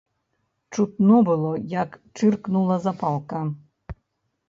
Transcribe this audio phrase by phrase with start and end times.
[0.77, 3.47] Чутно было, як чыркнула запалка.